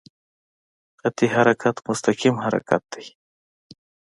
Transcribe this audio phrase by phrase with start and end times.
[0.99, 3.05] خطي حرکت مستقیم حرکت دی.